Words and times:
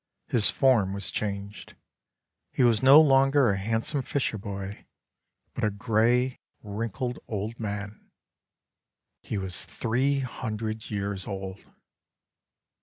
His 0.29 0.49
form 0.49 0.93
was 0.93 1.11
changed. 1.11 1.75
He 2.51 2.63
was 2.63 2.81
no 2.81 2.99
longer 2.99 3.51
a 3.51 3.57
hand 3.59 3.85
some 3.85 4.01
fisherboy, 4.01 4.85
but 5.53 5.63
a 5.63 5.69
grey, 5.69 6.39
wrinkled, 6.63 7.19
old 7.27 7.59
man. 7.59 8.09
He 9.21 9.37
was 9.37 9.63
three 9.63 10.17
hundred 10.21 10.89
years 10.89 11.27
old. 11.27 11.59